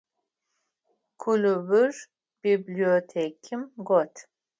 Клубыр 1.21 1.93
библиотэкэм 2.41 3.61
гот. 3.87 4.13